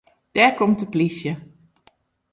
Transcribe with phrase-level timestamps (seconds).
[0.35, 1.33] Dêr komt de plysje.